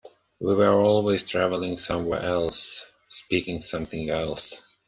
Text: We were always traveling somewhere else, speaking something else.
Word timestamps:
We 0.39 0.55
were 0.55 0.81
always 0.81 1.21
traveling 1.21 1.77
somewhere 1.77 2.21
else, 2.23 2.87
speaking 3.07 3.61
something 3.61 4.09
else. 4.09 4.59